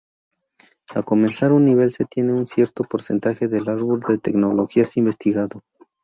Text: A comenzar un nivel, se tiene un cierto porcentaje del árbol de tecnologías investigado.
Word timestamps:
A 0.95 1.03
comenzar 1.03 1.51
un 1.51 1.63
nivel, 1.63 1.93
se 1.93 2.05
tiene 2.05 2.33
un 2.33 2.47
cierto 2.47 2.83
porcentaje 2.83 3.47
del 3.47 3.69
árbol 3.69 3.99
de 3.99 4.17
tecnologías 4.17 4.97
investigado. 4.97 5.61